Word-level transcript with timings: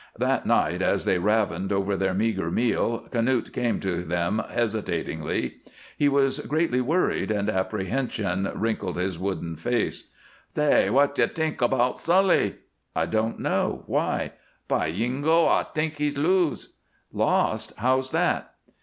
That 0.17 0.47
night, 0.47 0.81
as 0.81 1.05
they 1.05 1.19
ravened 1.19 1.71
over 1.71 1.95
their 1.95 2.15
meager 2.15 2.49
meal, 2.49 3.07
Knute 3.11 3.53
came 3.53 3.79
to 3.81 4.01
them, 4.03 4.41
hesitatingly. 4.49 5.57
He 5.95 6.09
was 6.09 6.39
greatly 6.39 6.81
worried 6.81 7.29
and 7.29 7.47
apprehension 7.47 8.51
wrinkled 8.55 8.97
his 8.97 9.19
wooden 9.19 9.57
face. 9.57 10.05
"Saay! 10.55 10.87
W'at 10.87 11.15
you 11.19 11.27
t'ink 11.27 11.59
'bout 11.59 11.99
Sully?" 11.99 12.55
"I 12.95 13.05
don't 13.05 13.39
know. 13.39 13.83
Why?" 13.85 14.31
"By 14.67 14.91
yingo, 14.91 15.47
ay 15.47 15.67
t'ink 15.75 15.97
he's 15.97 16.17
lose!" 16.17 16.77
"Lost! 17.13 17.73
How's 17.77 18.09
that?" 18.09 18.55